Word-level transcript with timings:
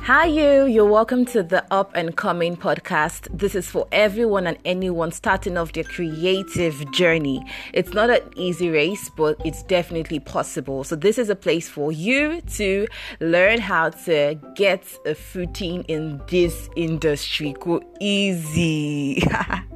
Hi, 0.00 0.26
you. 0.26 0.66
You're 0.66 0.84
welcome 0.84 1.24
to 1.26 1.42
the 1.42 1.64
Up 1.70 1.92
and 1.94 2.14
Coming 2.14 2.56
podcast. 2.56 3.26
This 3.32 3.54
is 3.54 3.70
for 3.70 3.88
everyone 3.90 4.46
and 4.46 4.58
anyone 4.64 5.12
starting 5.12 5.56
off 5.56 5.72
their 5.72 5.84
creative 5.84 6.90
journey. 6.92 7.42
It's 7.72 7.94
not 7.94 8.10
an 8.10 8.20
easy 8.36 8.68
race, 8.68 9.08
but 9.08 9.40
it's 9.46 9.62
definitely 9.62 10.20
possible. 10.20 10.84
So, 10.84 10.94
this 10.94 11.16
is 11.16 11.30
a 11.30 11.36
place 11.36 11.68
for 11.70 11.90
you 11.90 12.42
to 12.42 12.86
learn 13.20 13.60
how 13.60 13.90
to 13.90 14.38
get 14.54 14.84
a 15.06 15.14
footing 15.14 15.84
in 15.84 16.20
this 16.28 16.68
industry. 16.76 17.54
Go 17.58 17.82
easy. 17.98 19.22